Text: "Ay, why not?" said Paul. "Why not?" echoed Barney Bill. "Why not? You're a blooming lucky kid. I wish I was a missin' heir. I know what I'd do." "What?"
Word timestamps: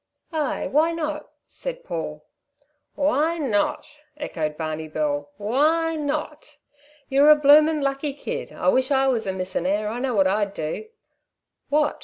"Ay, 0.33 0.65
why 0.65 0.91
not?" 0.91 1.29
said 1.45 1.83
Paul. 1.83 2.25
"Why 2.95 3.37
not?" 3.37 3.85
echoed 4.17 4.57
Barney 4.57 4.87
Bill. 4.87 5.29
"Why 5.37 5.95
not? 5.95 6.57
You're 7.07 7.29
a 7.29 7.35
blooming 7.35 7.81
lucky 7.81 8.13
kid. 8.13 8.51
I 8.51 8.69
wish 8.69 8.89
I 8.89 9.07
was 9.07 9.27
a 9.27 9.31
missin' 9.31 9.67
heir. 9.67 9.89
I 9.89 9.99
know 9.99 10.15
what 10.15 10.25
I'd 10.25 10.55
do." 10.55 10.87
"What?" 11.69 11.99